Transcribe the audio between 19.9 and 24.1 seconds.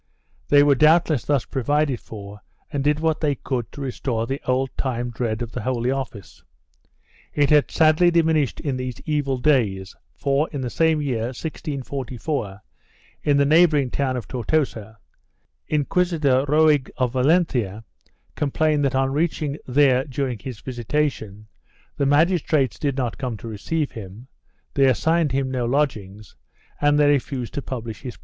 during his visitation, the magistrates did not come to receive